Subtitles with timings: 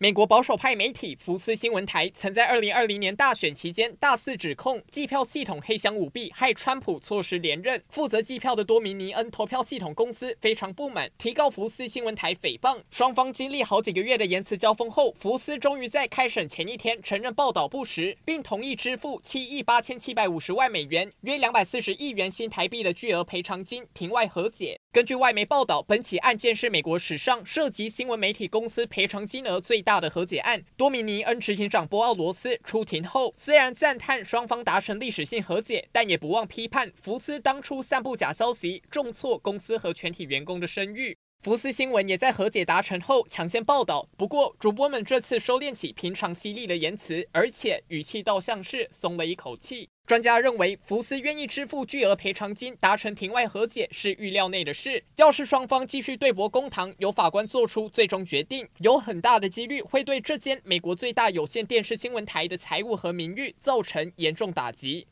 [0.00, 7.82] 美国保守派媒体福斯新闻台曾在二零二零年大选期间大肆指控计票系统黑箱舞弊，害川普错失连任。
[7.88, 12.80] 负责计票的多米尼恩投票系统公司非常不满，提告福斯新闻台诽谤。
[12.92, 24.78] 双方经历好几个月的言辞交锋后，福斯终于在开审前一天承认报道不实，并同意支付七亿八千七百五十万美元（约两百四十亿元新台币）的巨额赔偿金，庭外和解。
[24.98, 30.64] 根据外媒报道，本起案件是美国史上涉及新闻媒体公司赔偿金额最大的和解案。
[30.76, 41.16] 多米尼恩执行长波奥罗斯出庭后，虽然赞叹双方达成历史性和解，但也不忘批判福斯当初散布假消息，重挫公司和全体员工的声誉。
[41.44, 49.90] 福斯新闻也在和解达成后抢先报道，不过主播们这次收敛起平常犀利的言辞，而且语气倒像是松了一口气。
[50.08, 55.04] 专家认为，福斯愿意支付巨额赔偿金，达成庭外和解是预料内的事。
[55.16, 65.06] 要是双方继续对簿公堂，由法官做出最终决定，有很大的几率会对这间美国最大有线电视新闻台的财务和名誉造成严重打击。